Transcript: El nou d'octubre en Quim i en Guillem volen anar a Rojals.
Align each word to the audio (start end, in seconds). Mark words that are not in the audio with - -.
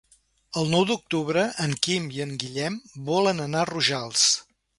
El 0.61 0.69
nou 0.75 0.85
d'octubre 0.91 1.43
en 1.65 1.75
Quim 1.89 2.07
i 2.15 2.25
en 2.25 2.33
Guillem 2.45 2.79
volen 3.11 3.45
anar 3.47 3.61
a 3.67 3.69
Rojals. 3.73 4.27